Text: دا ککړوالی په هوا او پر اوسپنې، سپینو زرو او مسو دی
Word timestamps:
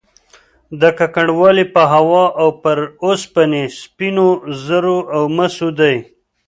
دا 0.79 0.89
ککړوالی 0.99 1.65
په 1.73 1.81
هوا 1.93 2.23
او 2.41 2.49
پر 2.63 2.77
اوسپنې، 3.05 3.63
سپینو 3.79 4.27
زرو 4.65 4.97
او 5.15 5.21
مسو 5.37 5.69
دی 5.79 5.95